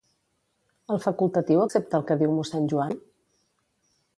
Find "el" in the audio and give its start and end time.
0.95-1.01, 1.99-2.07